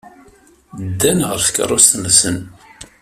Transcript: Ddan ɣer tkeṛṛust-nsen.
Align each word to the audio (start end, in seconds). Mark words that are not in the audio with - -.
Ddan 0.89 1.19
ɣer 1.29 1.39
tkeṛṛust-nsen. 1.45 2.37